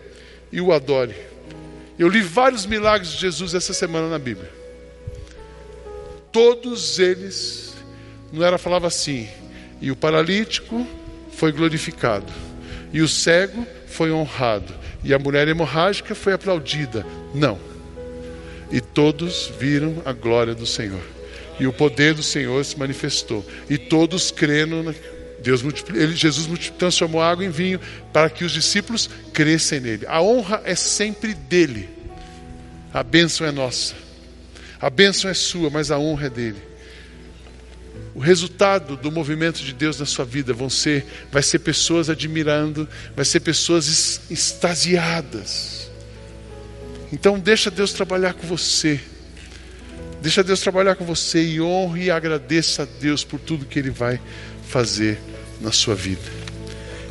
[0.51, 1.15] e o adore.
[1.97, 4.51] Eu li vários milagres de Jesus essa semana na Bíblia.
[6.31, 7.73] Todos eles,
[8.31, 9.27] não era falava assim,
[9.81, 10.85] e o paralítico
[11.31, 12.31] foi glorificado,
[12.93, 14.73] e o cego foi honrado,
[15.07, 17.05] e a mulher hemorrágica foi aplaudida.
[17.33, 17.57] Não.
[18.69, 20.99] E todos viram a glória do Senhor.
[21.57, 23.45] E o poder do Senhor se manifestou.
[23.69, 24.93] E todos creram.
[25.41, 25.63] Deus
[25.95, 27.79] ele, Jesus transformou água em vinho
[28.11, 30.05] para que os discípulos crescem nele.
[30.07, 31.87] A honra é sempre dele.
[32.93, 33.95] A bênção é nossa.
[34.77, 36.66] A bênção é sua, mas a honra é dele.
[38.17, 42.89] O resultado do movimento de Deus na sua vida vão ser, vai ser pessoas admirando,
[43.15, 45.91] vai ser pessoas extasiadas.
[47.13, 48.99] Então deixa Deus trabalhar com você.
[50.19, 53.91] Deixa Deus trabalhar com você e honre e agradeça a Deus por tudo que Ele
[53.91, 54.19] vai
[54.67, 55.19] fazer
[55.61, 56.25] na sua vida.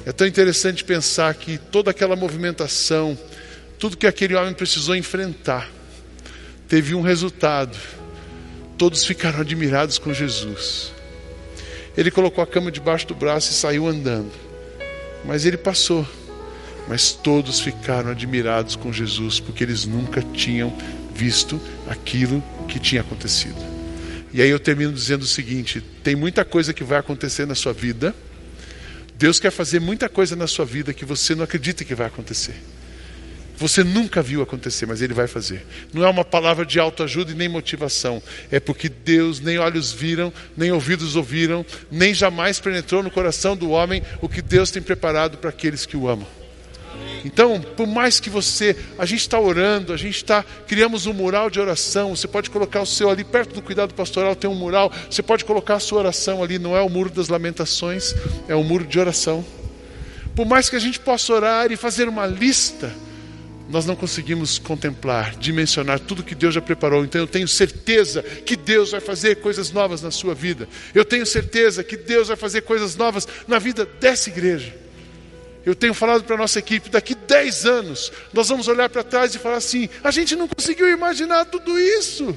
[0.05, 3.17] É tão interessante pensar que toda aquela movimentação,
[3.79, 5.71] tudo que aquele homem precisou enfrentar,
[6.67, 7.79] teve um resultado.
[8.77, 10.96] Todos ficaram admirados com Jesus.
[11.97, 14.33] Ele colocou a cama debaixo do braço e saiu andando.
[15.25, 16.07] Mas ele passou.
[16.89, 20.73] Mas todos ficaram admirados com Jesus, porque eles nunca tinham
[21.15, 23.57] visto aquilo que tinha acontecido.
[24.33, 27.73] E aí eu termino dizendo o seguinte: tem muita coisa que vai acontecer na sua
[27.73, 28.15] vida.
[29.17, 32.55] Deus quer fazer muita coisa na sua vida que você não acredita que vai acontecer.
[33.57, 35.65] Você nunca viu acontecer, mas Ele vai fazer.
[35.93, 38.23] Não é uma palavra de autoajuda e nem motivação.
[38.51, 43.71] É porque Deus nem olhos viram, nem ouvidos ouviram, nem jamais penetrou no coração do
[43.71, 46.27] homem o que Deus tem preparado para aqueles que o amam.
[47.25, 51.51] Então, por mais que você, a gente está orando, a gente está, criamos um mural
[51.51, 52.15] de oração.
[52.15, 54.93] Você pode colocar o seu ali perto do cuidado pastoral, tem um mural.
[55.11, 56.59] Você pode colocar a sua oração ali.
[56.59, 58.15] Não é o muro das lamentações,
[58.47, 59.45] é o muro de oração.
[60.37, 62.93] Por mais que a gente possa orar e fazer uma lista,
[63.69, 67.05] nós não conseguimos contemplar, dimensionar tudo que Deus já preparou.
[67.05, 70.69] Então eu tenho certeza que Deus vai fazer coisas novas na sua vida.
[70.95, 74.73] Eu tenho certeza que Deus vai fazer coisas novas na vida dessa igreja.
[75.65, 79.35] Eu tenho falado para a nossa equipe, daqui 10 anos, nós vamos olhar para trás
[79.35, 82.37] e falar assim: a gente não conseguiu imaginar tudo isso.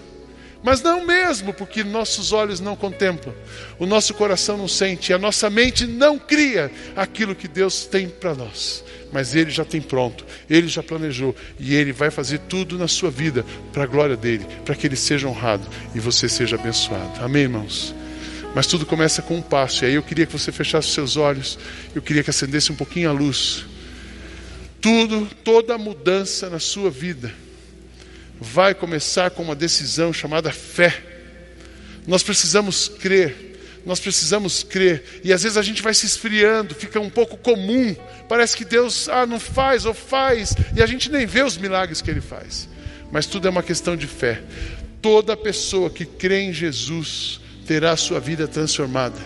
[0.64, 3.34] Mas não mesmo, porque nossos olhos não contemplam,
[3.78, 8.34] o nosso coração não sente, a nossa mente não cria aquilo que Deus tem para
[8.34, 8.84] nós.
[9.12, 13.10] Mas Ele já tem pronto, Ele já planejou e Ele vai fazer tudo na sua
[13.10, 17.24] vida para a glória dele, para que Ele seja honrado e você seja abençoado.
[17.24, 17.96] Amém, irmãos?
[18.54, 19.84] Mas tudo começa com um passo.
[19.84, 21.58] E aí eu queria que você fechasse os seus olhos.
[21.94, 23.66] Eu queria que acendesse um pouquinho a luz.
[24.82, 27.32] Tudo, toda mudança na sua vida
[28.40, 31.04] vai começar com uma decisão chamada fé.
[32.08, 33.49] Nós precisamos crer.
[33.90, 35.04] Nós precisamos crer.
[35.24, 37.96] E às vezes a gente vai se esfriando, fica um pouco comum.
[38.28, 42.00] Parece que Deus ah, não faz ou faz, e a gente nem vê os milagres
[42.00, 42.70] que Ele faz.
[43.12, 44.44] Mas tudo é uma questão de fé.
[45.02, 49.18] Toda pessoa que crê em Jesus terá a sua vida transformada.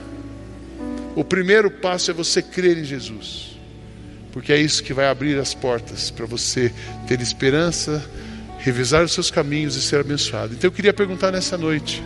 [1.14, 3.58] O primeiro passo é você crer em Jesus,
[4.32, 6.72] porque é isso que vai abrir as portas para você
[7.06, 8.02] ter esperança,
[8.60, 10.54] revisar os seus caminhos e ser abençoado.
[10.54, 12.02] Então eu queria perguntar nessa noite: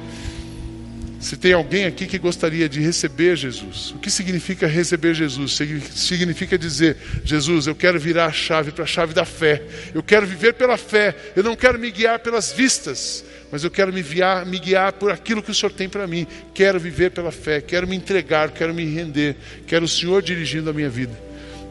[1.19, 5.57] se tem alguém aqui que gostaria de receber Jesus, o que significa receber Jesus?
[5.95, 10.27] Significa dizer: Jesus, eu quero virar a chave para a chave da fé, eu quero
[10.27, 14.45] viver pela fé, eu não quero me guiar pelas vistas, mas eu quero me guiar,
[14.45, 16.27] me guiar por aquilo que o Senhor tem para mim.
[16.53, 20.73] Quero viver pela fé, quero me entregar, quero me render, quero o Senhor dirigindo a
[20.73, 21.26] minha vida.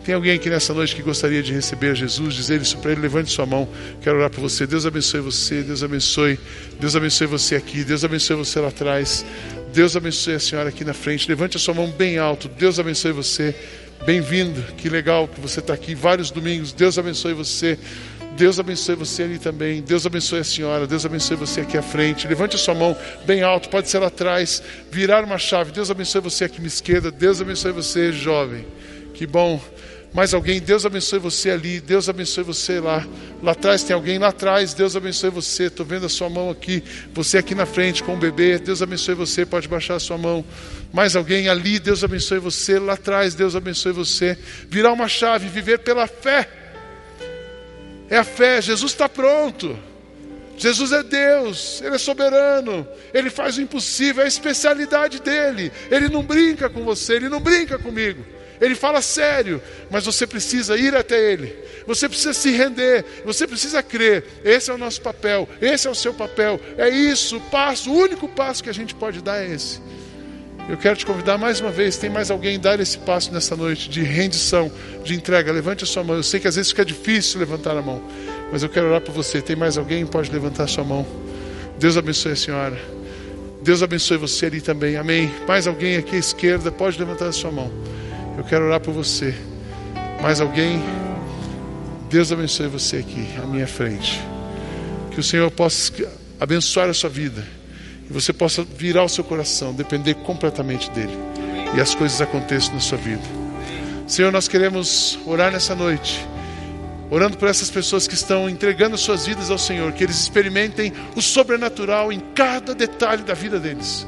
[0.06, 3.00] Tem alguém aqui nessa noite que gostaria de receber Jesus, dizer isso para ele?
[3.00, 3.68] Levante sua mão.
[4.00, 4.64] Quero orar por você.
[4.64, 5.64] Deus abençoe você.
[5.64, 6.38] Deus abençoe.
[6.78, 7.82] Deus abençoe você aqui.
[7.82, 9.26] Deus abençoe você lá atrás.
[9.72, 11.28] Deus abençoe a senhora aqui na frente.
[11.28, 12.46] Levante a sua mão bem alto.
[12.46, 13.52] Deus abençoe você.
[14.04, 14.62] Bem-vindo.
[14.76, 16.72] Que legal que você está aqui vários domingos.
[16.72, 17.76] Deus abençoe você.
[18.36, 19.82] Deus abençoe você ali também.
[19.82, 20.86] Deus abençoe a senhora.
[20.86, 22.28] Deus abençoe você aqui à frente.
[22.28, 23.68] Levante a sua mão bem alto.
[23.68, 24.62] Pode ser lá atrás.
[24.88, 25.72] Virar uma chave.
[25.72, 27.10] Deus abençoe você aqui à esquerda.
[27.10, 28.64] Deus abençoe você, jovem.
[29.12, 29.60] Que bom.
[30.16, 33.06] Mais alguém, Deus abençoe você ali, Deus abençoe você lá.
[33.42, 35.64] Lá atrás tem alguém, lá atrás, Deus abençoe você.
[35.64, 39.14] Estou vendo a sua mão aqui, você aqui na frente com o bebê, Deus abençoe
[39.14, 40.42] você, pode baixar a sua mão.
[40.90, 42.78] Mais alguém ali, Deus abençoe você.
[42.78, 44.38] Lá atrás, Deus abençoe você.
[44.70, 46.48] Virar uma chave, viver pela fé.
[48.08, 49.78] É a fé, Jesus está pronto.
[50.56, 55.70] Jesus é Deus, Ele é soberano, Ele faz o impossível, é a especialidade dele.
[55.90, 58.24] Ele não brinca com você, Ele não brinca comigo.
[58.60, 61.54] Ele fala sério, mas você precisa ir até Ele,
[61.86, 64.24] você precisa se render, você precisa crer.
[64.44, 67.94] Esse é o nosso papel, esse é o seu papel, é isso, o passo, o
[67.94, 69.80] único passo que a gente pode dar é esse.
[70.68, 71.96] Eu quero te convidar mais uma vez.
[71.96, 74.70] Tem mais alguém dar esse passo nessa noite de rendição,
[75.04, 75.52] de entrega?
[75.52, 76.16] Levante a sua mão.
[76.16, 78.02] Eu sei que às vezes fica difícil levantar a mão,
[78.50, 79.40] mas eu quero orar por você.
[79.40, 80.04] Tem mais alguém?
[80.04, 81.06] Pode levantar a sua mão.
[81.78, 82.76] Deus abençoe a senhora.
[83.62, 84.96] Deus abençoe você ali também.
[84.96, 85.32] Amém.
[85.46, 86.72] Mais alguém aqui à esquerda?
[86.72, 87.70] Pode levantar a sua mão.
[88.36, 89.34] Eu quero orar por você.
[90.20, 90.82] Mais alguém?
[92.10, 94.22] Deus abençoe você aqui, à minha frente.
[95.10, 95.92] Que o Senhor possa
[96.38, 97.42] abençoar a sua vida.
[98.08, 101.16] E você possa virar o seu coração, depender completamente dele.
[101.74, 103.22] E as coisas aconteçam na sua vida.
[104.06, 106.24] Senhor, nós queremos orar nessa noite.
[107.10, 111.22] Orando por essas pessoas que estão entregando suas vidas ao Senhor, que eles experimentem o
[111.22, 114.06] sobrenatural em cada detalhe da vida deles.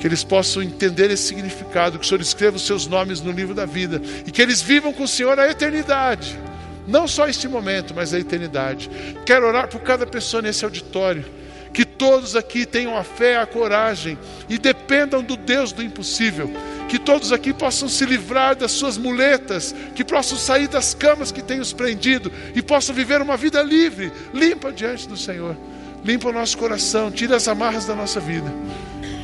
[0.00, 3.54] Que eles possam entender esse significado, que o Senhor escreva os seus nomes no livro
[3.54, 6.38] da vida e que eles vivam com o Senhor a eternidade.
[6.86, 8.90] Não só este momento, mas a eternidade.
[9.24, 11.24] Quero orar por cada pessoa nesse auditório.
[11.72, 16.50] Que todos aqui tenham a fé, a coragem e dependam do Deus do impossível.
[16.88, 21.42] Que todos aqui possam se livrar das suas muletas, que possam sair das camas que
[21.42, 25.56] têm os prendido e possam viver uma vida livre, limpa diante do Senhor.
[26.04, 28.50] Limpa o nosso coração, tira as amarras da nossa vida.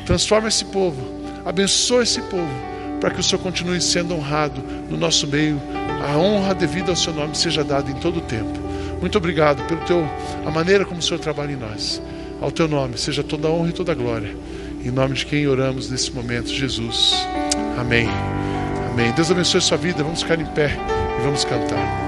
[0.06, 1.02] Transforma esse povo,
[1.44, 2.48] abençoa esse povo,
[3.00, 5.60] para que o Senhor continue sendo honrado no nosso meio
[6.06, 8.58] a honra devida ao seu nome seja dada em todo o tempo.
[9.00, 10.08] Muito obrigado pelo teu
[10.44, 12.00] a maneira como o Senhor trabalha em nós.
[12.40, 14.34] Ao teu nome seja toda a honra e toda a glória.
[14.84, 17.12] Em nome de quem oramos nesse momento, Jesus.
[17.76, 18.08] Amém.
[18.92, 19.10] Amém.
[19.12, 20.04] Deus abençoe sua vida.
[20.04, 20.70] Vamos ficar em pé
[21.18, 22.05] e vamos cantar.